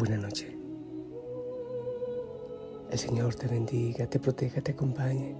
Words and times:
Buena 0.00 0.16
noche. 0.16 0.56
El 2.90 2.98
Señor 2.98 3.34
te 3.34 3.46
bendiga, 3.46 4.06
te 4.06 4.18
proteja, 4.18 4.62
te 4.62 4.72
acompañe. 4.72 5.36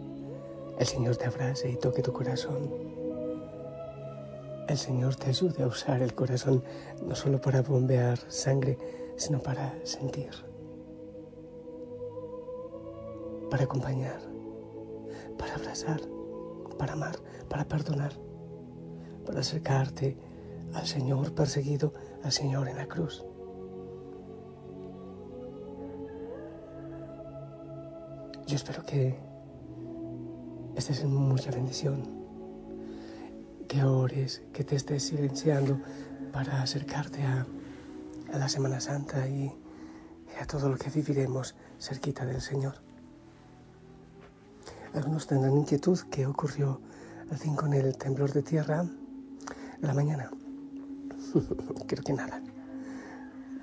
El 0.78 0.86
Señor 0.86 1.16
te 1.16 1.24
abrace 1.24 1.70
y 1.70 1.76
toque 1.76 2.02
tu 2.02 2.12
corazón. 2.12 2.70
El 4.68 4.76
Señor 4.76 5.16
te 5.16 5.30
ayude 5.30 5.62
a 5.62 5.66
usar 5.66 6.02
el 6.02 6.14
corazón 6.14 6.62
no 7.02 7.14
solo 7.14 7.40
para 7.40 7.62
bombear 7.62 8.18
sangre, 8.30 8.76
sino 9.16 9.40
para 9.40 9.74
sentir, 9.82 10.28
para 13.50 13.64
acompañar, 13.64 14.20
para 15.38 15.54
abrazar, 15.54 16.02
para 16.76 16.92
amar, 16.92 17.16
para 17.48 17.66
perdonar, 17.66 18.12
para 19.24 19.40
acercarte 19.40 20.18
al 20.74 20.86
Señor 20.86 21.34
perseguido, 21.34 21.94
al 22.22 22.32
Señor 22.32 22.68
en 22.68 22.76
la 22.76 22.88
cruz. 22.88 23.24
Espero 28.60 28.84
que 28.84 29.18
estés 30.76 31.00
en 31.00 31.14
mucha 31.14 31.50
bendición, 31.50 32.02
que 33.66 33.82
ores, 33.82 34.42
que 34.52 34.64
te 34.64 34.76
estés 34.76 35.02
silenciando 35.02 35.80
para 36.30 36.60
acercarte 36.60 37.22
a, 37.22 37.46
la 38.34 38.50
Semana 38.50 38.78
Santa 38.78 39.26
y, 39.26 39.50
a 40.38 40.46
todo 40.46 40.68
lo 40.68 40.76
que 40.76 40.90
viviremos 40.90 41.54
cerquita 41.78 42.26
del 42.26 42.42
Señor. 42.42 42.74
Algunos 44.92 45.26
tendrán 45.26 45.56
inquietud 45.56 45.98
qué 46.10 46.26
ocurrió 46.26 46.82
al 47.30 47.38
fin 47.38 47.56
con 47.56 47.72
el 47.72 47.96
temblor 47.96 48.30
de 48.34 48.42
tierra 48.42 48.84
la 49.80 49.94
mañana. 49.94 50.30
Creo 51.86 52.04
que 52.04 52.12
nada. 52.12 52.42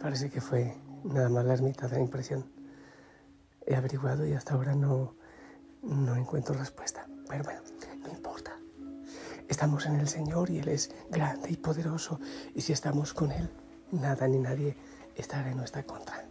Parece 0.02 0.32
que 0.32 0.42
fue 0.42 0.76
nada 1.04 1.30
más 1.30 1.46
la 1.46 1.54
ermita 1.54 1.88
de 1.88 1.98
la 1.98 2.02
impresión 2.02 2.57
he 3.68 3.76
averiguado 3.76 4.26
y 4.26 4.34
hasta 4.34 4.54
ahora 4.54 4.74
no, 4.74 5.16
no 5.84 6.16
encuentro 6.16 6.56
respuesta. 6.56 7.08
Pero 7.28 7.44
bueno, 7.44 7.62
no 8.02 8.10
importa. 8.10 8.58
Estamos 9.48 9.86
en 9.86 9.96
el 9.96 10.08
Señor 10.08 10.50
y 10.50 10.60
Él 10.60 10.70
es 10.70 10.92
grande 11.10 11.52
y 11.52 11.58
poderoso. 11.58 12.20
Y 12.56 12.62
si 12.62 12.74
estamos 12.74 13.14
con 13.14 13.32
Él, 13.32 13.50
nada 13.92 14.28
ni 14.28 14.40
nadie 14.40 14.78
estará 15.16 15.52
en 15.52 15.58
nuestra 15.58 15.84
contra. 15.84 16.26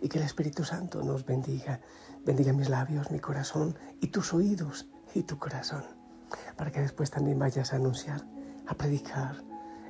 Y 0.00 0.08
que 0.08 0.18
el 0.18 0.24
Espíritu 0.24 0.64
Santo 0.64 1.02
nos 1.02 1.26
bendiga, 1.26 1.80
bendiga 2.24 2.52
mis 2.52 2.70
labios, 2.70 3.10
mi 3.10 3.20
corazón 3.20 3.78
y 4.00 4.08
tus 4.08 4.32
oídos 4.32 4.88
y 5.14 5.22
tu 5.22 5.38
corazón. 5.38 5.84
Para 6.56 6.70
que 6.70 6.80
después 6.80 7.10
también 7.10 7.38
vayas 7.38 7.72
a 7.72 7.76
anunciar, 7.76 8.24
a 8.66 8.74
predicar 8.74 9.42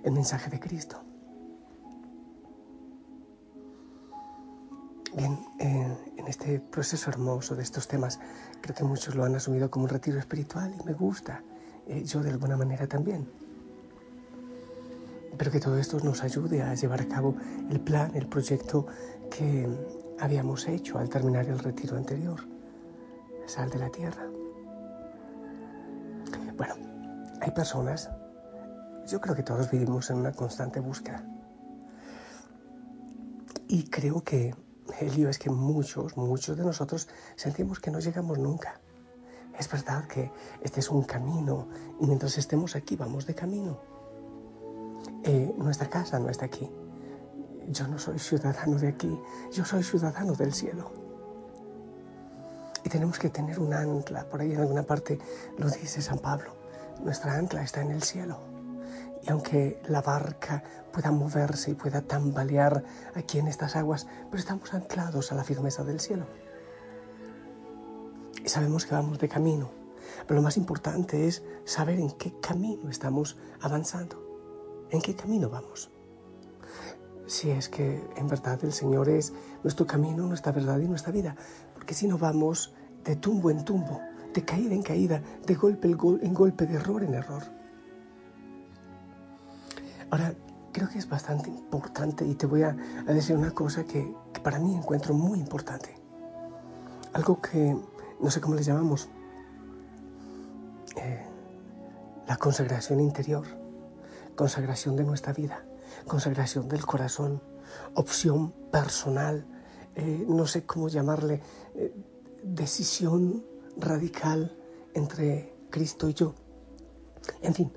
el 0.02 0.12
mensaje 0.12 0.50
de 0.50 0.58
Cristo. 0.58 1.04
Bien, 5.16 5.38
en, 5.58 5.98
este 6.28 6.60
proceso 6.60 7.10
hermoso 7.10 7.56
de 7.56 7.62
estos 7.64 7.88
temas, 7.88 8.20
creo 8.60 8.76
que 8.76 8.84
muchos 8.84 9.16
lo 9.16 9.24
han 9.24 9.34
asumido 9.34 9.68
como 9.68 9.86
un 9.86 9.88
retiro 9.88 10.18
espiritual 10.18 10.72
y 10.78 10.84
me 10.84 10.92
gusta, 10.92 11.42
eh, 11.88 12.04
yo 12.04 12.22
de 12.22 12.30
alguna 12.30 12.56
manera 12.56 12.86
también. 12.86 13.28
Pero 15.36 15.50
que 15.50 15.58
todo 15.58 15.76
esto 15.78 15.98
nos 16.04 16.22
ayude 16.22 16.62
a 16.62 16.74
llevar 16.74 17.00
a 17.00 17.08
cabo 17.08 17.34
el 17.68 17.80
plan, 17.80 18.14
el 18.14 18.28
proyecto 18.28 18.86
que 19.36 19.68
habíamos 20.20 20.68
hecho 20.68 20.98
al 20.98 21.08
terminar 21.08 21.46
el 21.46 21.58
retiro 21.58 21.96
anterior, 21.96 22.46
Sal 23.46 23.70
de 23.70 23.78
la 23.80 23.90
Tierra. 23.90 24.28
Bueno, 26.56 26.74
hay 27.40 27.50
personas, 27.50 28.08
yo 29.08 29.20
creo 29.20 29.34
que 29.34 29.42
todos 29.42 29.68
vivimos 29.68 30.10
en 30.10 30.18
una 30.18 30.30
constante 30.30 30.78
búsqueda. 30.78 31.24
Y 33.66 33.84
creo 33.84 34.22
que 34.22 34.54
el 34.98 35.14
lío 35.14 35.28
es 35.28 35.38
que 35.38 35.50
muchos, 35.50 36.16
muchos 36.16 36.56
de 36.56 36.64
nosotros 36.64 37.08
sentimos 37.36 37.80
que 37.80 37.90
no 37.90 38.00
llegamos 38.00 38.38
nunca. 38.38 38.80
Es 39.58 39.70
verdad 39.70 40.06
que 40.06 40.32
este 40.62 40.80
es 40.80 40.90
un 40.90 41.02
camino 41.02 41.68
y 42.00 42.06
mientras 42.06 42.38
estemos 42.38 42.76
aquí 42.76 42.96
vamos 42.96 43.26
de 43.26 43.34
camino. 43.34 43.78
Eh, 45.22 45.54
nuestra 45.58 45.88
casa 45.88 46.18
no 46.18 46.28
está 46.30 46.46
aquí. 46.46 46.70
Yo 47.68 47.86
no 47.86 47.98
soy 47.98 48.18
ciudadano 48.18 48.78
de 48.78 48.88
aquí, 48.88 49.20
yo 49.52 49.64
soy 49.64 49.82
ciudadano 49.82 50.32
del 50.32 50.52
cielo. 50.52 50.90
Y 52.84 52.88
tenemos 52.88 53.18
que 53.18 53.28
tener 53.28 53.60
un 53.60 53.74
ancla, 53.74 54.24
por 54.28 54.40
ahí 54.40 54.52
en 54.52 54.60
alguna 54.60 54.82
parte 54.82 55.18
lo 55.58 55.68
dice 55.68 56.00
San 56.00 56.18
Pablo, 56.18 56.54
nuestra 57.04 57.34
ancla 57.34 57.62
está 57.62 57.82
en 57.82 57.90
el 57.90 58.02
cielo. 58.02 58.38
Y 59.22 59.30
aunque 59.30 59.80
la 59.88 60.02
barca 60.02 60.62
pueda 60.92 61.10
moverse 61.10 61.70
y 61.70 61.74
pueda 61.74 62.00
tambalear 62.02 62.82
aquí 63.14 63.38
en 63.38 63.48
estas 63.48 63.76
aguas, 63.76 64.06
pero 64.30 64.40
estamos 64.40 64.72
anclados 64.74 65.30
a 65.32 65.34
la 65.34 65.44
firmeza 65.44 65.84
del 65.84 66.00
cielo. 66.00 66.26
Y 68.44 68.48
sabemos 68.48 68.86
que 68.86 68.94
vamos 68.94 69.18
de 69.18 69.28
camino. 69.28 69.70
Pero 70.26 70.36
lo 70.36 70.42
más 70.42 70.56
importante 70.56 71.26
es 71.26 71.42
saber 71.64 71.98
en 71.98 72.10
qué 72.12 72.32
camino 72.40 72.88
estamos 72.90 73.36
avanzando. 73.60 74.22
¿En 74.90 75.00
qué 75.00 75.14
camino 75.14 75.50
vamos? 75.50 75.90
Si 77.26 77.50
es 77.50 77.68
que 77.68 78.02
en 78.16 78.26
verdad 78.26 78.58
el 78.64 78.72
Señor 78.72 79.08
es 79.08 79.32
nuestro 79.62 79.86
camino, 79.86 80.26
nuestra 80.26 80.52
verdad 80.52 80.80
y 80.80 80.88
nuestra 80.88 81.12
vida. 81.12 81.36
Porque 81.74 81.94
si 81.94 82.08
no 82.08 82.18
vamos 82.18 82.74
de 83.04 83.16
tumbo 83.16 83.50
en 83.50 83.64
tumbo, 83.64 84.00
de 84.34 84.44
caída 84.44 84.74
en 84.74 84.82
caída, 84.82 85.22
de 85.46 85.54
golpe 85.54 85.88
en 85.88 86.34
golpe, 86.34 86.66
de 86.66 86.74
error 86.74 87.04
en 87.04 87.14
error. 87.14 87.59
Ahora, 90.10 90.34
creo 90.72 90.88
que 90.88 90.98
es 90.98 91.08
bastante 91.08 91.50
importante 91.50 92.26
y 92.26 92.34
te 92.34 92.46
voy 92.46 92.62
a, 92.62 92.72
decir 93.06 93.36
una 93.36 93.52
cosa 93.52 93.84
que, 93.84 94.14
para 94.42 94.58
mí 94.58 94.74
encuentro 94.74 95.14
muy 95.14 95.38
importante. 95.38 95.94
Algo 97.12 97.40
que 97.40 97.76
no 98.20 98.30
sé 98.30 98.40
cómo 98.40 98.54
le 98.54 98.62
llamamos. 98.62 99.08
Eh, 100.96 101.26
la 102.26 102.36
consagración 102.36 103.00
interior, 103.00 103.44
consagración 104.36 104.96
de 104.96 105.04
nuestra 105.04 105.32
vida, 105.32 105.64
consagración 106.06 106.68
del 106.68 106.86
corazón, 106.86 107.42
opción 107.94 108.52
personal, 108.70 109.46
eh, 109.96 110.24
no 110.28 110.46
sé 110.46 110.64
cómo 110.64 110.88
llamarle, 110.88 111.40
eh, 111.74 111.92
decisión 112.42 113.44
radical 113.76 114.56
entre 114.94 115.54
Cristo 115.70 116.08
y 116.08 116.14
yo. 116.14 116.34
En 117.42 117.54
fin, 117.54 117.72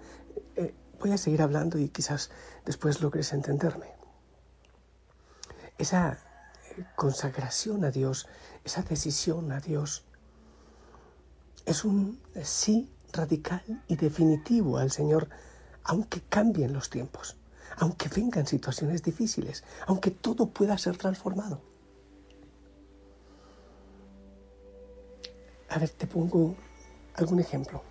Voy 1.03 1.11
a 1.11 1.17
seguir 1.17 1.41
hablando 1.41 1.77
y 1.79 1.89
quizás 1.89 2.31
después 2.63 3.01
logres 3.01 3.33
entenderme. 3.33 3.87
Esa 5.77 6.13
eh, 6.13 6.85
consagración 6.95 7.83
a 7.83 7.91
Dios, 7.91 8.29
esa 8.63 8.83
decisión 8.83 9.51
a 9.51 9.59
Dios, 9.59 10.05
es 11.65 11.83
un 11.83 12.21
sí 12.41 12.89
radical 13.11 13.83
y 13.89 13.97
definitivo 13.97 14.77
al 14.77 14.91
Señor, 14.91 15.27
aunque 15.83 16.21
cambien 16.21 16.71
los 16.71 16.89
tiempos, 16.89 17.35
aunque 17.75 18.07
vengan 18.07 18.47
situaciones 18.47 19.03
difíciles, 19.03 19.65
aunque 19.87 20.09
todo 20.09 20.51
pueda 20.51 20.77
ser 20.77 20.95
transformado. 20.95 21.61
A 25.67 25.79
ver, 25.79 25.89
te 25.89 26.07
pongo 26.07 26.55
algún 27.15 27.41
ejemplo. 27.41 27.83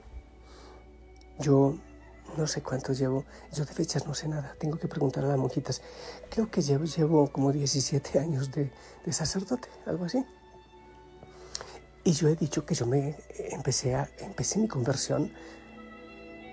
Yo 1.39 1.77
no 2.37 2.47
sé 2.47 2.63
cuántos 2.63 2.99
llevo, 2.99 3.25
yo 3.53 3.65
de 3.65 3.73
fechas 3.73 4.07
no 4.07 4.15
sé 4.15 4.29
nada, 4.29 4.55
tengo 4.59 4.79
que 4.79 4.89
preguntar 4.89 5.25
a 5.25 5.29
las 5.29 5.39
monjitas. 5.39 5.83
Creo 6.31 6.51
que 6.51 6.63
llevo, 6.63 7.31
como 7.31 7.53
17 7.53 8.19
años 8.19 8.51
de, 8.51 8.71
sacerdote, 9.11 9.69
algo 9.87 10.05
así. 10.07 10.25
Y 12.05 12.13
yo 12.13 12.29
he 12.29 12.37
dicho 12.37 12.65
que 12.67 12.75
yo 12.75 12.87
me 12.87 13.17
empecé, 13.51 13.95
a, 13.95 14.09
empecé 14.19 14.59
mi 14.59 14.69
conversión 14.69 15.33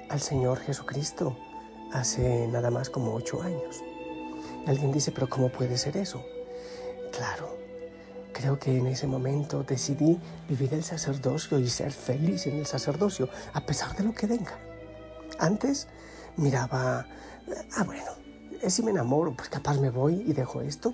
al 0.10 0.20
Señor 0.20 0.60
Jesucristo 0.60 1.38
hace 1.94 2.48
nada 2.48 2.70
más 2.70 2.90
como 2.90 3.14
8 3.14 3.42
años. 3.42 3.82
Y 4.66 4.70
alguien 4.70 4.92
dice, 4.92 5.12
pero 5.12 5.30
¿cómo 5.30 5.50
puede 5.50 5.78
ser 5.78 5.98
eso? 5.98 6.24
Claro, 7.12 7.58
creo 8.34 8.60
que 8.60 8.78
en 8.78 8.88
ese 8.88 9.08
momento 9.08 9.64
decidí 9.64 10.20
vivir 10.48 10.74
el 10.74 10.84
sacerdocio 10.84 11.58
y 11.58 11.68
ser 11.70 11.92
feliz 11.92 12.46
en 12.46 12.58
el 12.58 12.66
sacerdocio, 12.66 13.30
a 13.54 13.66
pesar 13.66 13.96
de 13.96 14.04
lo 14.04 14.14
que 14.14 14.28
venga. 14.28 14.69
Antes 15.40 15.88
miraba, 16.36 17.08
ah, 17.76 17.84
bueno, 17.86 18.12
eh, 18.62 18.70
si 18.70 18.84
me 18.84 18.92
enamoro, 18.92 19.34
pues 19.36 19.50
capaz 19.50 19.80
me 19.80 19.90
voy 19.90 20.24
y 20.28 20.34
dejo 20.34 20.62
esto. 20.62 20.94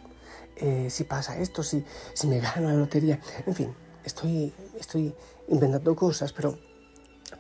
Eh, 0.56 0.88
si 0.90 1.04
pasa 1.04 1.38
esto, 1.38 1.64
si, 1.64 1.84
si 2.14 2.28
me 2.28 2.40
gano 2.40 2.70
la 2.70 2.76
lotería. 2.76 3.20
En 3.46 3.56
fin, 3.56 3.76
estoy, 4.04 4.54
estoy 4.80 5.14
inventando 5.48 5.96
cosas, 5.96 6.32
pero 6.32 6.58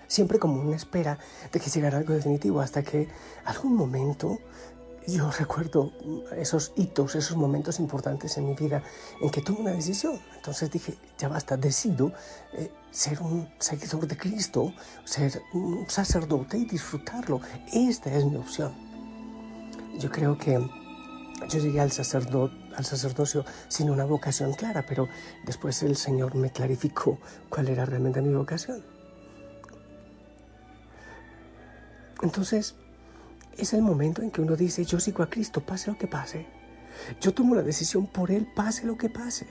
siempre 0.08 0.40
como 0.40 0.62
una 0.62 0.76
espera 0.76 1.20
de 1.52 1.60
que 1.60 1.70
llegara 1.70 2.00
algo 2.00 2.14
definitivo, 2.14 2.60
hasta 2.60 2.84
que 2.84 3.08
algún 3.46 3.76
momento 3.76 4.40
yo 5.08 5.30
recuerdo 5.32 5.92
esos 6.36 6.74
hitos, 6.76 7.16
esos 7.16 7.38
momentos 7.38 7.80
importantes 7.80 8.38
en 8.38 8.48
mi 8.48 8.56
vida 8.56 8.82
en 9.22 9.30
que 9.30 9.42
tuve 9.42 9.62
una 9.62 9.72
decisión. 9.72 10.20
Entonces 10.36 10.72
dije, 10.72 10.98
ya 11.18 11.28
basta, 11.28 11.58
decido 11.58 12.12
eh, 12.54 12.72
ser 12.92 13.22
un 13.22 13.48
seguidor 13.60 14.08
de 14.08 14.18
Cristo, 14.18 14.74
ser 15.04 15.42
un 15.54 15.86
sacerdote 15.90 16.58
y 16.58 16.66
disfrutarlo. 16.66 17.40
Esta 17.72 18.14
es 18.14 18.26
mi 18.26 18.38
opción. 18.38 18.74
Yo 20.00 20.10
creo 20.10 20.38
que 20.38 20.60
yo 21.50 21.60
llegué 21.60 21.80
al, 21.80 21.92
al 21.92 22.86
sacerdocio 22.86 23.46
sin 23.68 23.90
una 23.90 24.06
vocación 24.06 24.54
clara, 24.54 24.86
pero 24.88 25.08
después 25.46 25.84
el 25.84 25.96
Señor 25.96 26.36
me 26.36 26.50
clarificó 26.50 27.20
cuál 27.50 27.68
era 27.68 27.86
realmente 27.86 28.22
mi 28.22 28.34
vocación. 28.34 28.84
Entonces, 32.22 32.76
es 33.58 33.74
el 33.74 33.82
momento 33.82 34.22
en 34.22 34.32
que 34.32 34.42
uno 34.42 34.56
dice, 34.56 34.84
yo 34.86 35.00
sigo 35.00 35.24
a 35.24 35.30
Cristo, 35.30 35.62
pase 35.62 35.92
lo 35.92 35.98
que 35.98 36.08
pase. 36.08 36.46
Yo 37.22 37.34
tomo 37.34 37.56
la 37.56 37.62
decisión 37.62 38.08
por 38.08 38.32
Él, 38.32 38.48
pase 38.54 38.86
lo 38.86 38.98
que 38.98 39.10
pase. 39.10 39.48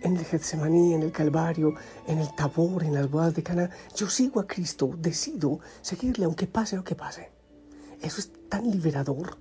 En 0.00 0.16
el 0.16 0.24
Getsemaní, 0.24 0.94
en 0.94 1.02
el 1.02 1.12
Calvario, 1.12 1.74
en 2.06 2.18
el 2.18 2.34
Tabor, 2.34 2.82
en 2.82 2.94
las 2.94 3.08
bodas 3.08 3.34
de 3.34 3.42
Cana, 3.42 3.70
yo 3.94 4.08
sigo 4.08 4.40
a 4.40 4.46
Cristo, 4.46 4.90
decido 4.98 5.60
seguirle 5.80 6.24
aunque 6.24 6.46
pase 6.46 6.76
lo 6.76 6.84
que 6.84 6.96
pase. 6.96 7.30
Eso 8.00 8.20
es 8.20 8.32
tan 8.48 8.68
liberador. 8.68 9.38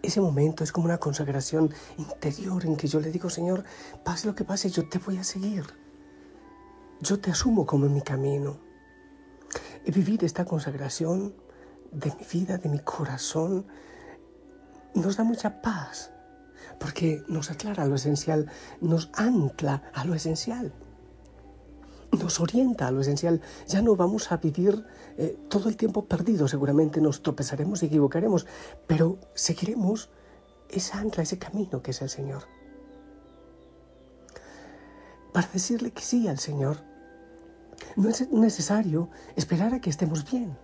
Ese 0.00 0.20
momento 0.20 0.62
es 0.62 0.70
como 0.70 0.84
una 0.84 0.98
consagración 0.98 1.72
interior 1.96 2.64
en 2.66 2.76
que 2.76 2.86
yo 2.86 3.00
le 3.00 3.10
digo, 3.10 3.30
Señor, 3.30 3.64
pase 4.04 4.26
lo 4.26 4.34
que 4.34 4.44
pase, 4.44 4.70
yo 4.70 4.88
te 4.88 4.98
voy 4.98 5.16
a 5.16 5.24
seguir. 5.24 5.64
Yo 7.00 7.18
te 7.18 7.30
asumo 7.30 7.66
como 7.66 7.86
en 7.86 7.94
mi 7.94 8.02
camino. 8.02 8.58
Y 9.84 9.90
vivir 9.90 10.22
esta 10.24 10.44
consagración 10.44 11.34
de 11.94 12.10
mi 12.10 12.26
vida, 12.32 12.58
de 12.58 12.68
mi 12.68 12.80
corazón, 12.80 13.66
nos 14.94 15.16
da 15.16 15.24
mucha 15.24 15.60
paz, 15.62 16.10
porque 16.78 17.22
nos 17.28 17.50
aclara 17.50 17.86
lo 17.86 17.94
esencial, 17.94 18.50
nos 18.80 19.10
ancla 19.14 19.82
a 19.92 20.04
lo 20.04 20.14
esencial, 20.14 20.72
nos 22.12 22.40
orienta 22.40 22.86
a 22.86 22.90
lo 22.90 23.00
esencial. 23.00 23.40
Ya 23.66 23.82
no 23.82 23.96
vamos 23.96 24.30
a 24.32 24.36
vivir 24.36 24.84
eh, 25.16 25.38
todo 25.48 25.68
el 25.68 25.76
tiempo 25.76 26.06
perdido, 26.06 26.48
seguramente 26.48 27.00
nos 27.00 27.22
tropezaremos 27.22 27.82
y 27.82 27.86
equivocaremos, 27.86 28.46
pero 28.86 29.18
seguiremos 29.34 30.10
esa 30.68 30.98
ancla, 30.98 31.22
ese 31.22 31.38
camino 31.38 31.82
que 31.82 31.92
es 31.92 32.02
el 32.02 32.10
Señor. 32.10 32.44
Para 35.32 35.48
decirle 35.52 35.90
que 35.90 36.02
sí 36.02 36.28
al 36.28 36.38
Señor, 36.38 36.78
no 37.96 38.08
es 38.08 38.30
necesario 38.30 39.10
esperar 39.34 39.74
a 39.74 39.80
que 39.80 39.90
estemos 39.90 40.30
bien. 40.30 40.56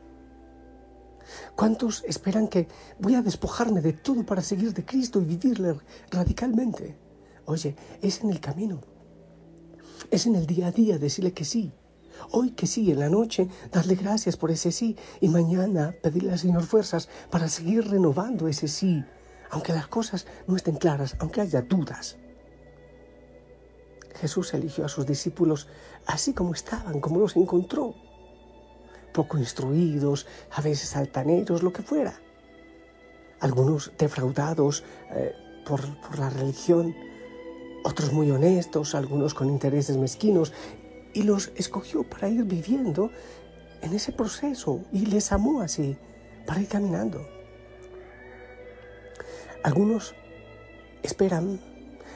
¿Cuántos 1.61 2.05
esperan 2.05 2.49
que 2.49 2.69
voy 3.01 3.17
a 3.17 3.21
despojarme 3.21 3.83
de 3.83 3.93
todo 3.93 4.25
para 4.25 4.41
seguir 4.41 4.73
de 4.73 4.83
Cristo 4.83 5.21
y 5.21 5.27
vivirle 5.27 5.77
radicalmente? 6.11 6.97
Oye, 7.45 7.77
es 8.01 8.23
en 8.23 8.31
el 8.31 8.41
camino. 8.41 8.81
Es 10.11 10.25
en 10.25 10.37
el 10.37 10.47
día 10.47 10.69
a 10.69 10.73
día 10.73 10.97
decirle 10.97 11.35
que 11.35 11.45
sí. 11.45 11.71
Hoy 12.31 12.53
que 12.53 12.67
sí, 12.67 12.91
en 12.91 13.01
la 13.01 13.11
noche, 13.11 13.47
darle 13.71 13.95
gracias 13.95 14.39
por 14.39 14.51
ese 14.51 14.73
sí 14.73 14.97
y 15.21 15.29
mañana 15.29 15.95
pedirle 16.03 16.33
al 16.33 16.39
Señor 16.39 16.63
fuerzas 16.63 17.11
para 17.31 17.47
seguir 17.47 17.87
renovando 17.91 18.49
ese 18.49 18.67
sí, 18.67 19.05
aunque 19.51 19.75
las 19.75 19.87
cosas 19.87 20.27
no 20.47 20.57
estén 20.57 20.77
claras, 20.77 21.15
aunque 21.19 21.43
haya 21.43 21.61
dudas. 21.61 22.17
Jesús 24.19 24.55
eligió 24.55 24.87
a 24.87 24.89
sus 24.89 25.05
discípulos 25.05 25.69
así 26.07 26.33
como 26.33 26.55
estaban, 26.55 27.01
como 27.01 27.21
los 27.21 27.37
encontró 27.37 27.97
poco 29.13 29.39
instruidos, 29.39 30.27
a 30.53 30.61
veces 30.61 30.97
altaneros, 30.97 31.63
lo 31.63 31.73
que 31.73 31.83
fuera. 31.83 32.15
Algunos 33.41 33.93
defraudados 33.99 34.85
eh, 35.11 35.33
por, 35.67 35.81
por 36.01 36.19
la 36.19 36.31
religión, 36.31 36.95
otros 37.85 38.13
muy 38.13 38.31
honestos, 38.31 38.95
algunos 38.95 39.35
con 39.35 39.49
intereses 39.49 39.97
mezquinos, 39.97 40.53
y 41.13 41.23
los 41.23 41.51
escogió 41.57 42.05
para 42.05 42.29
ir 42.29 42.45
viviendo 42.45 43.11
en 43.83 43.95
ese 43.95 44.13
proceso 44.13 44.81
y 44.93 45.07
les 45.07 45.33
amó 45.33 45.61
así, 45.61 45.97
para 46.47 46.61
ir 46.61 46.69
caminando. 46.69 47.27
Algunos 49.63 50.15
esperan 51.03 51.61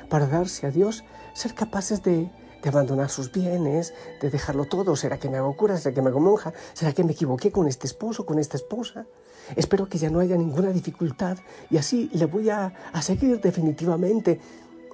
para 0.08 0.26
darse 0.26 0.66
a 0.66 0.70
Dios 0.70 1.04
ser 1.34 1.54
capaces 1.54 2.02
de 2.02 2.30
de 2.64 2.70
abandonar 2.70 3.10
sus 3.10 3.30
bienes, 3.30 3.92
de 4.22 4.30
dejarlo 4.30 4.64
todo. 4.64 4.96
¿Será 4.96 5.18
que 5.18 5.28
me 5.28 5.36
hago 5.36 5.54
cura? 5.54 5.76
¿Será 5.76 5.94
que 5.94 6.00
me 6.00 6.08
hago 6.08 6.18
monja? 6.18 6.54
¿Será 6.72 6.92
que 6.92 7.04
me 7.04 7.12
equivoqué 7.12 7.52
con 7.52 7.68
este 7.68 7.86
esposo, 7.86 8.24
con 8.24 8.38
esta 8.38 8.56
esposa? 8.56 9.06
Espero 9.54 9.86
que 9.86 9.98
ya 9.98 10.08
no 10.08 10.20
haya 10.20 10.36
ninguna 10.36 10.70
dificultad 10.70 11.36
y 11.70 11.76
así 11.76 12.10
le 12.14 12.24
voy 12.24 12.48
a, 12.48 12.72
seguir 13.02 13.38
definitivamente. 13.40 14.40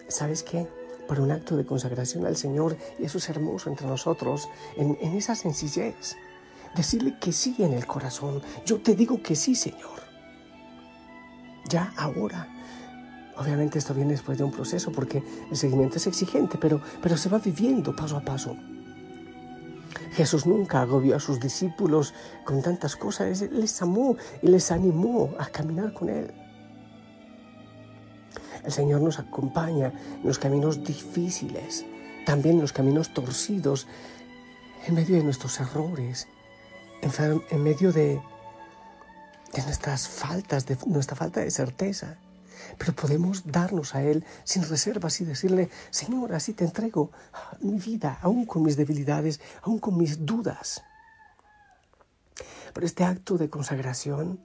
¿Sabes 0.08 0.42
qué? 0.42 0.66
Por 1.06 1.20
un 1.20 1.30
acto 1.30 1.56
de 1.56 1.64
consagración 1.64 2.26
al 2.26 2.36
Señor, 2.36 2.76
y 2.98 3.04
eso 3.04 3.18
es 3.18 3.28
hermoso 3.28 3.70
entre 3.70 3.86
nosotros, 3.86 4.48
en, 4.76 4.98
en 5.00 5.14
esa 5.14 5.36
sencillez. 5.36 6.16
Decirle 6.74 7.18
que 7.20 7.32
sí 7.32 7.54
en 7.60 7.72
el 7.72 7.86
corazón. 7.86 8.42
Yo 8.66 8.80
te 8.80 8.96
digo 8.96 9.22
que 9.22 9.36
sí, 9.36 9.54
Señor. 9.54 10.00
Ya 11.68 11.92
ahora 11.96 12.48
Obviamente 13.40 13.78
esto 13.78 13.94
viene 13.94 14.12
después 14.12 14.36
de 14.36 14.44
un 14.44 14.50
proceso 14.50 14.92
porque 14.92 15.22
el 15.50 15.56
seguimiento 15.56 15.96
es 15.96 16.06
exigente, 16.06 16.58
pero, 16.58 16.82
pero 17.00 17.16
se 17.16 17.30
va 17.30 17.38
viviendo 17.38 17.96
paso 17.96 18.18
a 18.18 18.20
paso. 18.20 18.54
Jesús 20.12 20.44
nunca 20.44 20.82
agobió 20.82 21.16
a 21.16 21.20
sus 21.20 21.40
discípulos 21.40 22.12
con 22.44 22.60
tantas 22.60 22.96
cosas, 22.96 23.40
les 23.40 23.80
amó 23.80 24.18
y 24.42 24.48
les 24.48 24.70
animó 24.70 25.34
a 25.38 25.46
caminar 25.46 25.94
con 25.94 26.10
Él. 26.10 26.34
El 28.62 28.72
Señor 28.72 29.00
nos 29.00 29.18
acompaña 29.18 29.90
en 30.16 30.26
los 30.26 30.38
caminos 30.38 30.84
difíciles, 30.84 31.86
también 32.26 32.56
en 32.56 32.60
los 32.60 32.74
caminos 32.74 33.14
torcidos, 33.14 33.86
en 34.86 34.96
medio 34.96 35.16
de 35.16 35.24
nuestros 35.24 35.58
errores, 35.60 36.28
en, 37.00 37.62
medio 37.62 37.90
de, 37.90 38.20
de 39.54 39.62
nuestras 39.62 40.08
faltas, 40.08 40.66
de 40.66 40.76
nuestra 40.84 41.16
falta 41.16 41.40
de 41.40 41.50
certeza 41.50 42.18
pero 42.78 42.92
podemos 42.92 43.50
darnos 43.50 43.94
a 43.94 44.02
Él 44.02 44.24
sin 44.44 44.62
reservas 44.62 45.20
y 45.20 45.24
decirle, 45.24 45.70
Señor, 45.90 46.34
así 46.34 46.52
te 46.52 46.64
entrego 46.64 47.10
mi 47.60 47.78
vida, 47.78 48.18
aún 48.22 48.46
con 48.46 48.62
mis 48.62 48.76
debilidades, 48.76 49.40
aún 49.62 49.78
con 49.78 49.96
mis 49.96 50.24
dudas. 50.24 50.82
Pero 52.72 52.86
este 52.86 53.04
acto 53.04 53.36
de 53.36 53.50
consagración 53.50 54.40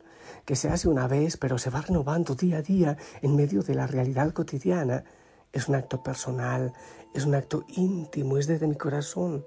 que 0.46 0.56
se 0.56 0.70
hace 0.70 0.88
una 0.88 1.08
vez, 1.08 1.38
pero 1.38 1.58
se 1.58 1.70
va 1.70 1.82
renovando 1.82 2.36
día 2.36 2.58
a 2.58 2.62
día 2.62 2.98
en 3.22 3.36
medio 3.36 3.62
de 3.62 3.76
la 3.76 3.88
realidad 3.88 4.32
cotidiana, 4.32 5.04
es 5.52 5.68
un 5.68 5.76
acto 5.76 6.04
personal, 6.04 6.74
es 7.14 7.26
un 7.26 7.36
acto 7.36 7.66
íntimo, 7.70 8.38
es 8.38 8.48
desde 8.48 8.68
mi 8.68 8.76
corazón 8.76 9.46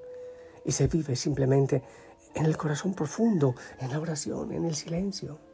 y 0.64 0.72
se 0.72 0.86
vive 0.86 1.16
simplemente 1.16 1.82
en 2.34 2.46
el 2.46 2.56
corazón 2.56 2.94
profundo, 2.94 3.54
en 3.78 3.90
la 3.90 3.98
oración, 3.98 4.52
en 4.52 4.64
el 4.64 4.74
silencio. 4.74 5.47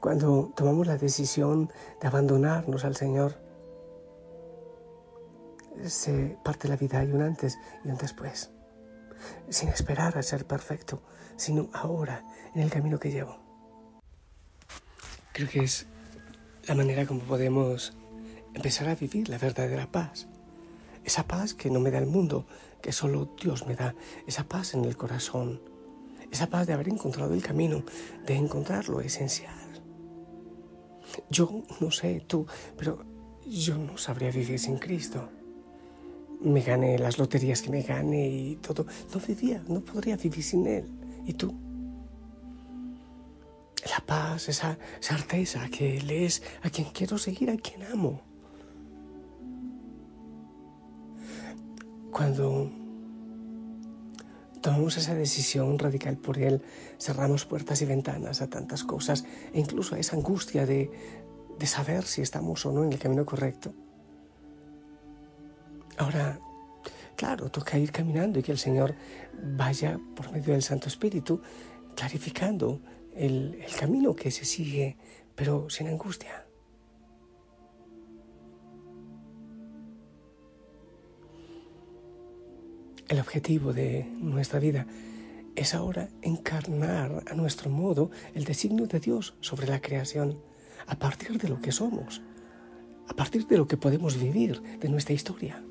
Cuando 0.00 0.52
tomamos 0.54 0.86
la 0.86 0.96
decisión 0.96 1.72
de 2.00 2.08
abandonarnos 2.08 2.84
al 2.84 2.96
Señor, 2.96 3.36
se 5.86 6.36
parte 6.44 6.68
la 6.68 6.76
vida 6.76 7.00
hay 7.00 7.12
un 7.12 7.22
antes 7.22 7.58
y 7.84 7.88
un 7.88 7.96
después, 7.96 8.50
sin 9.48 9.68
esperar 9.68 10.18
a 10.18 10.22
ser 10.22 10.46
perfecto, 10.46 11.02
sino 11.36 11.68
ahora, 11.72 12.24
en 12.54 12.62
el 12.62 12.70
camino 12.70 12.98
que 12.98 13.10
llevo. 13.10 13.38
Creo 15.32 15.48
que 15.48 15.60
es 15.60 15.86
la 16.66 16.74
manera 16.74 17.06
como 17.06 17.20
podemos 17.20 17.96
empezar 18.54 18.88
a 18.88 18.94
vivir 18.94 19.28
la 19.28 19.38
verdadera 19.38 19.90
paz. 19.90 20.26
Esa 21.04 21.26
paz 21.26 21.54
que 21.54 21.70
no 21.70 21.80
me 21.80 21.90
da 21.90 21.98
el 21.98 22.06
mundo, 22.06 22.44
que 22.82 22.92
solo 22.92 23.28
Dios 23.40 23.66
me 23.66 23.74
da. 23.74 23.94
Esa 24.26 24.44
paz 24.44 24.74
en 24.74 24.84
el 24.84 24.96
corazón. 24.96 25.60
Esa 26.30 26.48
paz 26.48 26.66
de 26.66 26.74
haber 26.74 26.88
encontrado 26.88 27.34
el 27.34 27.42
camino, 27.42 27.84
de 28.26 28.34
encontrar 28.34 28.88
lo 28.88 29.00
esencial. 29.00 29.67
Yo 31.30 31.62
no 31.80 31.90
sé 31.90 32.22
tú, 32.26 32.46
pero 32.76 33.04
yo 33.46 33.78
no 33.78 33.96
sabría 33.98 34.30
vivir 34.30 34.58
sin 34.58 34.78
Cristo. 34.78 35.28
Me 36.40 36.60
gané 36.60 36.98
las 36.98 37.18
loterías 37.18 37.62
que 37.62 37.70
me 37.70 37.82
gané 37.82 38.28
y 38.28 38.56
todo. 38.56 38.86
No 39.14 39.20
vivía, 39.26 39.62
no 39.68 39.80
podría 39.80 40.16
vivir 40.16 40.42
sin 40.42 40.66
Él. 40.66 40.84
¿Y 41.26 41.34
tú? 41.34 41.54
La 43.90 44.04
paz, 44.04 44.48
esa 44.48 44.78
certeza 45.00 45.68
que 45.68 45.98
Él 45.98 46.10
es 46.10 46.42
a 46.62 46.70
quien 46.70 46.88
quiero 46.90 47.18
seguir, 47.18 47.50
a 47.50 47.56
quien 47.56 47.82
amo. 47.84 48.20
Cuando 52.12 52.70
tomamos 54.60 54.96
esa 54.96 55.14
decisión 55.14 55.78
radical 55.78 56.16
por 56.16 56.38
Él, 56.38 56.62
cerramos 56.98 57.44
puertas 57.44 57.80
y 57.82 57.84
ventanas 57.84 58.42
a 58.42 58.48
tantas 58.48 58.84
cosas 58.84 59.24
e 59.52 59.60
incluso 59.60 59.94
a 59.94 59.98
esa 59.98 60.16
angustia 60.16 60.66
de, 60.66 60.90
de 61.58 61.66
saber 61.66 62.04
si 62.04 62.22
estamos 62.22 62.64
o 62.66 62.72
no 62.72 62.84
en 62.84 62.92
el 62.92 62.98
camino 62.98 63.24
correcto. 63.24 63.72
Ahora, 65.96 66.38
claro, 67.16 67.50
toca 67.50 67.78
ir 67.78 67.90
caminando 67.92 68.38
y 68.38 68.42
que 68.42 68.52
el 68.52 68.58
Señor 68.58 68.94
vaya 69.56 69.98
por 70.14 70.30
medio 70.32 70.52
del 70.52 70.62
Santo 70.62 70.88
Espíritu 70.88 71.40
clarificando 71.94 72.80
el, 73.14 73.60
el 73.64 73.74
camino 73.74 74.14
que 74.14 74.30
se 74.30 74.44
sigue, 74.44 74.96
pero 75.34 75.68
sin 75.68 75.88
angustia. 75.88 76.47
El 83.08 83.20
objetivo 83.20 83.72
de 83.72 84.06
nuestra 84.20 84.60
vida 84.60 84.86
es 85.56 85.74
ahora 85.74 86.10
encarnar 86.20 87.24
a 87.26 87.34
nuestro 87.34 87.70
modo 87.70 88.10
el 88.34 88.44
designio 88.44 88.86
de 88.86 89.00
Dios 89.00 89.34
sobre 89.40 89.66
la 89.66 89.80
creación, 89.80 90.38
a 90.86 90.98
partir 90.98 91.38
de 91.38 91.48
lo 91.48 91.58
que 91.58 91.72
somos, 91.72 92.20
a 93.08 93.14
partir 93.14 93.46
de 93.46 93.56
lo 93.56 93.66
que 93.66 93.78
podemos 93.78 94.20
vivir, 94.20 94.60
de 94.78 94.90
nuestra 94.90 95.14
historia. 95.14 95.64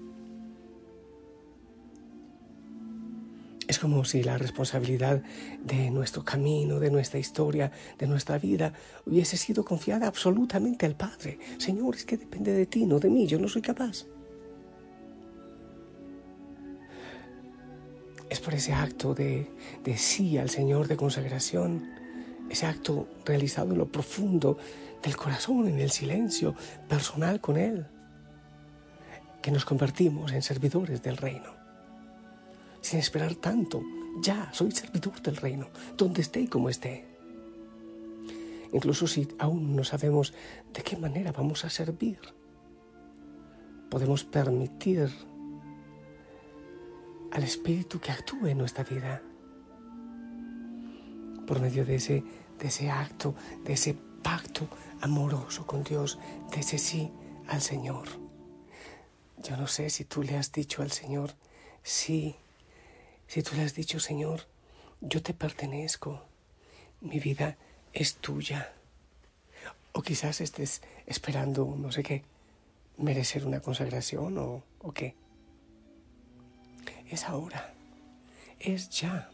Es 3.67 3.77
como 3.77 4.03
si 4.03 4.23
la 4.23 4.39
responsabilidad 4.39 5.21
de 5.63 5.91
nuestro 5.91 6.25
camino, 6.25 6.79
de 6.79 6.89
nuestra 6.89 7.19
historia, 7.19 7.71
de 7.99 8.07
nuestra 8.07 8.39
vida, 8.39 8.73
hubiese 9.05 9.37
sido 9.37 9.63
confiada 9.63 10.07
absolutamente 10.07 10.87
al 10.87 10.95
Padre. 10.95 11.37
Señor, 11.59 11.95
es 11.95 12.05
que 12.05 12.17
depende 12.17 12.51
de 12.51 12.65
ti, 12.65 12.87
no 12.87 12.99
de 12.99 13.11
mí, 13.11 13.27
yo 13.27 13.37
no 13.37 13.47
soy 13.47 13.61
capaz. 13.61 14.07
Es 18.29 18.39
por 18.39 18.53
ese 18.53 18.73
acto 18.73 19.13
de, 19.13 19.49
de 19.83 19.97
sí 19.97 20.37
al 20.37 20.49
Señor 20.49 20.87
de 20.87 20.97
consagración, 20.97 21.89
ese 22.49 22.65
acto 22.65 23.07
realizado 23.25 23.71
en 23.71 23.77
lo 23.77 23.91
profundo 23.91 24.57
del 25.03 25.15
corazón, 25.15 25.67
en 25.67 25.79
el 25.79 25.91
silencio 25.91 26.55
personal 26.87 27.39
con 27.39 27.57
Él, 27.57 27.87
que 29.41 29.51
nos 29.51 29.65
convertimos 29.65 30.31
en 30.31 30.41
servidores 30.41 31.01
del 31.01 31.17
reino 31.17 31.57
sin 32.87 32.99
esperar 32.99 33.35
tanto. 33.35 33.81
Ya, 34.21 34.49
soy 34.53 34.71
servidor 34.71 35.21
del 35.21 35.35
reino, 35.35 35.67
donde 35.97 36.21
esté 36.21 36.39
y 36.41 36.47
como 36.47 36.69
esté. 36.69 37.05
Incluso 38.71 39.07
si 39.07 39.27
aún 39.39 39.75
no 39.75 39.83
sabemos 39.83 40.33
de 40.73 40.81
qué 40.81 40.97
manera 40.97 41.31
vamos 41.31 41.65
a 41.65 41.69
servir, 41.69 42.19
podemos 43.89 44.23
permitir 44.23 45.09
al 47.31 47.43
Espíritu 47.43 47.99
que 47.99 48.11
actúe 48.11 48.47
en 48.47 48.57
nuestra 48.57 48.83
vida 48.83 49.21
por 51.45 51.59
medio 51.61 51.85
de 51.85 51.95
ese, 51.95 52.23
de 52.59 52.67
ese 52.67 52.89
acto, 52.89 53.33
de 53.63 53.73
ese 53.73 53.95
pacto 54.21 54.67
amoroso 55.01 55.65
con 55.65 55.83
Dios, 55.83 56.19
de 56.51 56.59
ese 56.59 56.77
sí 56.77 57.11
al 57.47 57.61
Señor. 57.61 58.07
Yo 59.43 59.55
no 59.55 59.67
sé 59.67 59.89
si 59.89 60.03
tú 60.03 60.23
le 60.23 60.37
has 60.37 60.51
dicho 60.51 60.81
al 60.81 60.91
Señor, 60.91 61.33
sí, 61.83 62.35
si 63.27 63.43
tú 63.43 63.55
le 63.55 63.63
has 63.63 63.75
dicho, 63.75 63.99
Señor, 63.99 64.41
yo 64.99 65.21
te 65.21 65.33
pertenezco, 65.33 66.21
mi 67.01 67.19
vida 67.19 67.57
es 67.93 68.15
tuya. 68.15 68.73
O 69.93 70.01
quizás 70.01 70.41
estés 70.41 70.81
esperando, 71.05 71.75
no 71.77 71.91
sé 71.91 72.03
qué, 72.03 72.23
merecer 72.97 73.45
una 73.45 73.61
consagración 73.61 74.37
o, 74.37 74.63
o 74.79 74.91
qué. 74.91 75.15
Es 77.09 77.25
ahora, 77.25 77.73
es 78.59 78.89
ya. 78.89 79.29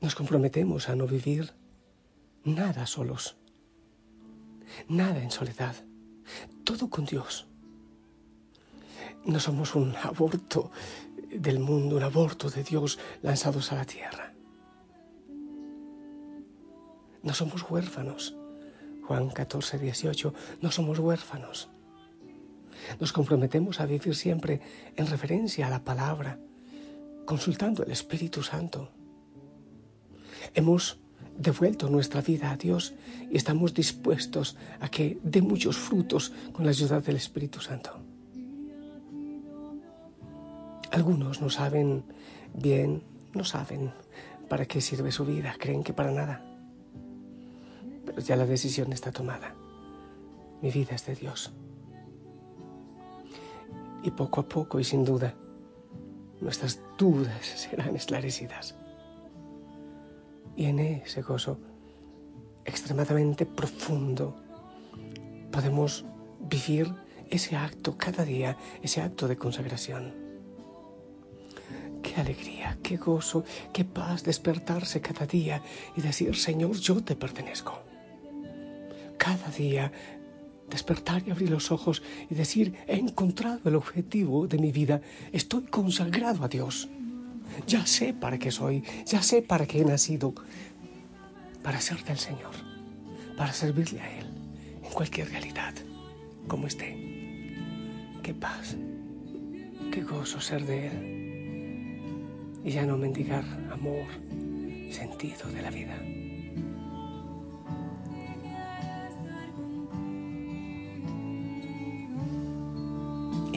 Nos 0.00 0.14
comprometemos 0.14 0.88
a 0.88 0.96
no 0.96 1.06
vivir 1.06 1.52
nada 2.44 2.86
solos, 2.86 3.36
nada 4.88 5.22
en 5.22 5.30
soledad, 5.30 5.76
todo 6.64 6.88
con 6.88 7.04
Dios 7.04 7.46
no 9.24 9.38
somos 9.38 9.74
un 9.74 9.94
aborto 9.96 10.70
del 11.30 11.60
mundo, 11.60 11.96
un 11.96 12.02
aborto 12.02 12.50
de 12.50 12.62
Dios 12.62 12.98
lanzados 13.22 13.72
a 13.72 13.76
la 13.76 13.84
tierra. 13.84 14.32
No 17.22 17.34
somos 17.34 17.68
huérfanos. 17.68 18.36
Juan 19.06 19.28
14, 19.28 19.78
18, 19.78 20.34
no 20.62 20.70
somos 20.70 20.98
huérfanos. 20.98 21.68
Nos 22.98 23.12
comprometemos 23.12 23.80
a 23.80 23.86
vivir 23.86 24.14
siempre 24.14 24.60
en 24.96 25.06
referencia 25.06 25.66
a 25.66 25.70
la 25.70 25.84
palabra, 25.84 26.38
consultando 27.24 27.84
el 27.84 27.92
Espíritu 27.92 28.42
Santo. 28.42 28.90
Hemos 30.54 30.98
devuelto 31.38 31.88
nuestra 31.88 32.20
vida 32.20 32.50
a 32.50 32.56
Dios 32.56 32.94
y 33.30 33.36
estamos 33.36 33.72
dispuestos 33.72 34.56
a 34.80 34.88
que 34.88 35.18
dé 35.22 35.40
muchos 35.40 35.76
frutos 35.76 36.32
con 36.52 36.64
la 36.64 36.70
ayuda 36.70 37.00
del 37.00 37.16
Espíritu 37.16 37.60
Santo. 37.60 37.98
Algunos 40.90 41.40
no 41.40 41.50
saben 41.50 42.02
bien, 42.52 43.02
no 43.32 43.44
saben 43.44 43.92
para 44.48 44.66
qué 44.66 44.80
sirve 44.80 45.12
su 45.12 45.24
vida, 45.24 45.54
creen 45.58 45.84
que 45.84 45.92
para 45.92 46.10
nada. 46.10 46.44
Pero 48.04 48.20
ya 48.20 48.34
la 48.34 48.44
decisión 48.44 48.92
está 48.92 49.12
tomada. 49.12 49.54
Mi 50.60 50.70
vida 50.70 50.96
es 50.96 51.06
de 51.06 51.14
Dios. 51.14 51.52
Y 54.02 54.10
poco 54.10 54.40
a 54.40 54.48
poco 54.48 54.80
y 54.80 54.84
sin 54.84 55.04
duda, 55.04 55.34
nuestras 56.40 56.80
dudas 56.98 57.44
serán 57.44 57.96
esclarecidas. 57.96 58.76
Y 60.56 60.66
en 60.66 60.78
ese 60.78 61.22
gozo 61.22 61.58
extremadamente 62.64 63.46
profundo 63.46 64.36
podemos 65.50 66.04
vivir 66.38 66.92
ese 67.30 67.56
acto 67.56 67.96
cada 67.96 68.24
día, 68.24 68.56
ese 68.82 69.00
acto 69.00 69.28
de 69.28 69.36
consagración. 69.36 70.14
Qué 72.02 72.20
alegría, 72.20 72.78
qué 72.82 72.96
gozo, 72.96 73.44
qué 73.72 73.84
paz 73.84 74.24
despertarse 74.24 75.00
cada 75.00 75.26
día 75.26 75.62
y 75.96 76.00
decir, 76.00 76.34
Señor, 76.36 76.76
yo 76.76 77.02
te 77.02 77.14
pertenezco. 77.14 77.78
Cada 79.16 79.50
día 79.50 79.92
despertar 80.70 81.22
y 81.26 81.30
abrir 81.30 81.50
los 81.50 81.70
ojos 81.70 82.02
y 82.30 82.34
decir, 82.34 82.74
he 82.86 82.96
encontrado 82.96 83.60
el 83.68 83.74
objetivo 83.74 84.46
de 84.46 84.58
mi 84.58 84.72
vida, 84.72 85.00
estoy 85.32 85.64
consagrado 85.64 86.44
a 86.44 86.48
Dios. 86.48 86.88
Ya 87.66 87.84
sé 87.84 88.14
para 88.14 88.38
qué 88.38 88.50
soy, 88.50 88.84
ya 89.04 89.22
sé 89.22 89.42
para 89.42 89.66
qué 89.66 89.80
he 89.80 89.84
nacido, 89.84 90.32
para 91.62 91.80
ser 91.80 92.02
del 92.04 92.18
Señor, 92.18 92.54
para 93.36 93.52
servirle 93.52 94.00
a 94.00 94.18
Él 94.18 94.26
en 94.82 94.90
cualquier 94.92 95.28
realidad, 95.28 95.74
como 96.46 96.66
esté. 96.66 96.96
Qué 98.22 98.34
paz, 98.34 98.76
qué 99.92 100.02
gozo 100.02 100.40
ser 100.40 100.64
de 100.64 100.86
Él 100.86 101.20
y 102.64 102.70
ya 102.70 102.84
no 102.84 102.96
mendigar 102.96 103.44
amor, 103.72 104.06
sentido 104.90 105.50
de 105.52 105.62
la 105.62 105.70
vida. 105.70 105.98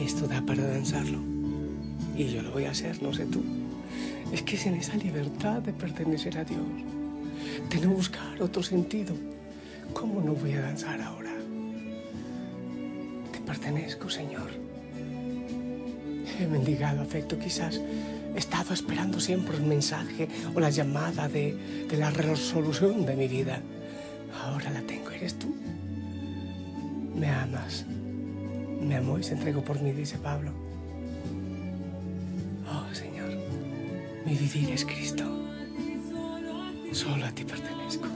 Esto 0.04 0.26
da 0.26 0.42
para 0.44 0.66
danzarlo 0.66 1.18
y 2.16 2.26
yo 2.26 2.42
lo 2.42 2.52
voy 2.52 2.64
a 2.66 2.70
hacer, 2.70 3.02
no 3.02 3.12
sé 3.12 3.24
tú. 3.26 3.42
Es 4.32 4.42
que 4.42 4.56
es 4.56 4.66
en 4.66 4.74
esa 4.74 4.96
libertad 4.96 5.62
de 5.62 5.72
pertenecer 5.72 6.38
a 6.38 6.44
Dios, 6.44 6.60
de 7.70 7.80
no 7.80 7.90
buscar 7.90 8.40
otro 8.42 8.62
sentido. 8.62 9.14
¿Cómo 9.92 10.20
no 10.20 10.34
voy 10.34 10.52
a 10.52 10.60
danzar 10.60 11.00
ahora? 11.00 11.32
Te 13.32 13.40
pertenezco, 13.40 14.10
Señor. 14.10 14.50
He 16.38 16.46
mendigado 16.46 17.00
afecto 17.00 17.38
quizás 17.38 17.80
He 18.34 18.38
estado 18.38 18.74
esperando 18.74 19.20
siempre 19.20 19.56
un 19.56 19.68
mensaje 19.68 20.28
o 20.54 20.60
la 20.60 20.68
llamada 20.68 21.28
de, 21.28 21.86
la 21.96 22.10
resolución 22.10 23.06
de 23.06 23.14
mi 23.14 23.28
vida. 23.28 23.60
Ahora 24.42 24.70
la 24.70 24.82
tengo, 24.82 25.10
eres 25.10 25.38
tú. 25.38 25.54
Me 27.14 27.28
amas. 27.28 27.86
Me 28.84 28.96
amó 28.96 29.18
y 29.18 29.22
se 29.22 29.32
entregó 29.32 29.62
por 29.62 29.80
mí, 29.80 29.92
dice 29.92 30.18
Pablo. 30.18 30.52
Oh 32.68 32.94
Señor, 32.94 33.30
mi 34.26 34.34
vivir 34.34 34.70
es 34.70 34.84
Cristo. 34.84 35.24
Solo 36.92 37.26
a 37.26 37.30
ti 37.32 37.44
pertenezco. 37.44 38.08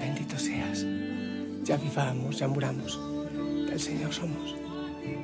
Bendito 0.00 0.38
seas. 0.38 0.84
Ya 1.64 1.76
vivamos, 1.76 2.38
ya 2.38 2.48
muramos. 2.48 3.00
Del 3.68 3.80
Señor 3.80 4.12
somos. 4.12 4.56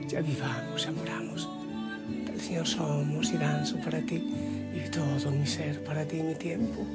Ya 0.08 0.20
vivamos, 0.20 0.85
ya 0.85 0.92
muramos. 0.92 1.49
Señor 2.49 2.66
somos 2.66 3.30
y 3.30 3.37
danzo 3.37 3.76
para 3.76 4.00
ti 4.00 4.25
y 4.73 4.90
todo 4.90 5.30
mi 5.30 5.47
ser 5.47 5.85
para 5.85 6.06
ti, 6.06 6.23
mi 6.23 6.35
tiempo, 6.35 6.87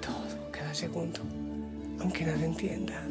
todo, 0.00 0.50
cada 0.52 0.72
segundo, 0.72 1.18
aunque 1.98 2.24
nada 2.24 2.44
entienda. 2.44 3.02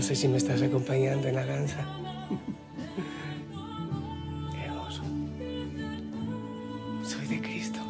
No 0.00 0.06
sé 0.06 0.16
si 0.16 0.28
me 0.28 0.38
estás 0.38 0.62
acompañando 0.62 1.28
en 1.28 1.34
la 1.34 1.44
danza. 1.44 1.84
Soy 7.04 7.26
de 7.26 7.42
Cristo. 7.42 7.80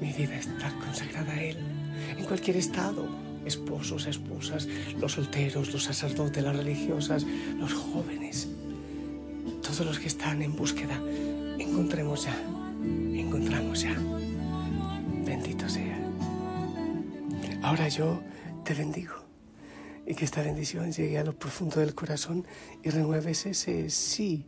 Mi 0.00 0.12
vida 0.12 0.36
está 0.36 0.70
consagrada 0.78 1.32
a 1.32 1.42
Él 1.42 1.56
en 2.16 2.24
cualquier 2.24 2.58
estado, 2.58 3.08
esposos, 3.44 4.06
esposas, 4.06 4.68
los 5.00 5.10
solteros, 5.10 5.72
los 5.72 5.82
sacerdotes, 5.82 6.44
las 6.44 6.56
religiosas, 6.56 7.26
los 7.58 7.74
jóvenes, 7.74 8.46
todos 9.64 9.84
los 9.84 9.98
que 9.98 10.06
están 10.06 10.42
en 10.42 10.54
búsqueda, 10.54 11.02
encontremos 11.58 12.26
ya, 12.26 12.36
encontramos 13.18 13.82
ya. 13.82 13.96
Bendito 15.26 15.68
sea. 15.68 15.98
Ahora 17.62 17.88
yo 17.88 18.22
te 18.62 18.74
bendigo 18.74 19.23
y 20.06 20.14
que 20.14 20.24
esta 20.24 20.42
bendición 20.42 20.92
llegue 20.92 21.18
a 21.18 21.24
lo 21.24 21.38
profundo 21.38 21.80
del 21.80 21.94
corazón 21.94 22.46
y 22.82 22.90
renueves 22.90 23.46
ese 23.46 23.88
sí 23.90 24.46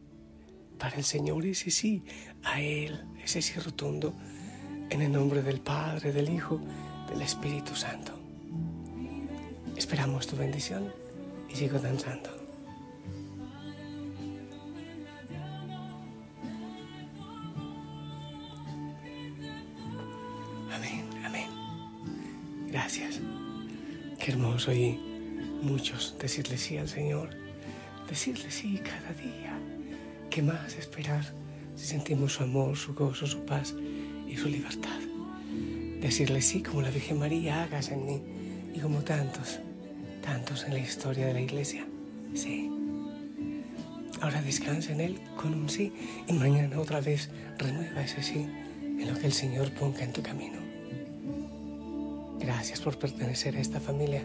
para 0.78 0.96
el 0.96 1.04
Señor, 1.04 1.46
ese 1.46 1.70
sí 1.70 2.04
a 2.44 2.60
Él, 2.60 3.04
ese 3.22 3.40
sí 3.40 3.58
rotundo, 3.58 4.14
en 4.90 5.02
el 5.02 5.10
nombre 5.10 5.42
del 5.42 5.60
Padre, 5.60 6.12
del 6.12 6.28
Hijo, 6.28 6.60
del 7.08 7.22
Espíritu 7.22 7.75
Santo. 7.75 8.12
Esperamos 9.76 10.26
tu 10.26 10.36
bendición 10.36 10.92
y 11.48 11.56
sigo 11.56 11.78
danzando. 11.78 12.30
Amén, 20.72 21.04
amén. 21.25 21.48
Gracias. 22.68 23.20
Qué 24.18 24.32
hermoso 24.32 24.72
y 24.72 25.15
muchos 25.66 26.16
decirle 26.20 26.56
sí 26.56 26.78
al 26.78 26.88
Señor, 26.88 27.30
decirle 28.08 28.50
sí 28.50 28.78
cada 28.78 29.12
día. 29.12 29.58
¿Qué 30.30 30.42
más 30.42 30.76
esperar 30.76 31.25
si 31.75 31.87
sentimos 31.87 32.35
su 32.35 32.44
amor, 32.44 32.76
su 32.76 32.94
gozo, 32.94 33.26
su 33.26 33.44
paz 33.44 33.75
y 34.28 34.37
su 34.37 34.49
libertad? 34.49 35.00
Decirle 36.00 36.40
sí 36.40 36.62
como 36.62 36.82
la 36.82 36.90
Virgen 36.90 37.18
María, 37.18 37.64
hagas 37.64 37.90
en 37.90 38.06
mí 38.06 38.23
y 38.75 38.80
como 38.80 39.02
tantos, 39.02 39.58
tantos 40.23 40.64
en 40.64 40.75
la 40.75 40.78
historia 40.78 41.26
de 41.26 41.35
la 41.35 41.40
iglesia. 41.40 41.87
Sí. 42.35 42.70
Ahora 44.20 44.40
descansa 44.42 44.92
en 44.92 45.00
Él 45.00 45.20
con 45.37 45.54
un 45.54 45.68
sí 45.68 45.92
y 46.26 46.32
mañana 46.32 46.80
otra 46.80 47.00
vez 47.00 47.30
renueva 47.58 48.02
ese 48.02 48.23
sí 48.23 48.46
en 48.80 49.12
lo 49.12 49.18
que 49.18 49.26
el 49.26 49.32
Señor 49.32 49.73
ponga 49.73 50.02
en 50.02 50.12
tu 50.12 50.23
camino. 50.23 50.58
Gracias 52.38 52.80
por 52.80 52.99
pertenecer 52.99 53.56
a 53.56 53.61
esta 53.61 53.80
familia, 53.80 54.23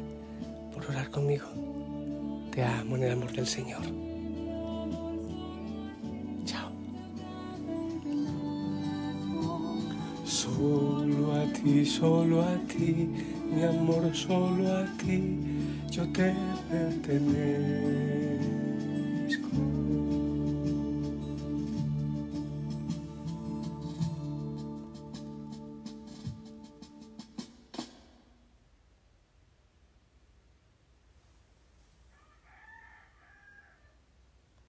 por 0.81 0.91
orar 0.91 1.09
conmigo. 1.11 1.45
Te 2.51 2.63
amo 2.63 2.95
en 2.97 3.03
el 3.03 3.11
amor 3.11 3.31
del 3.31 3.47
Señor. 3.47 3.81
Chao. 6.45 6.71
Solo 10.25 11.35
a 11.35 11.45
ti, 11.53 11.85
solo 11.85 12.41
a 12.41 12.57
ti, 12.67 13.09
mi 13.53 13.63
amor, 13.63 14.13
solo 14.13 14.67
a 14.75 14.85
ti, 14.97 15.37
yo 15.89 16.03
te 16.11 16.33
pertenezco. 16.69 18.50